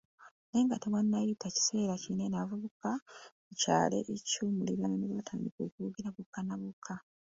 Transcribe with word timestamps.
Naye 0.47 0.63
nga 0.65 0.81
tewannayita 0.83 1.53
kiseera 1.55 2.01
kinene, 2.03 2.35
abavubuka 2.37 2.89
ku 3.45 3.51
kyalo 3.61 3.95
eky'okumulirano 4.01 4.95
baatandika 5.11 5.59
okwogera 5.63 6.09
bokka 6.15 6.39
na 6.47 6.55
bokka 6.61 6.95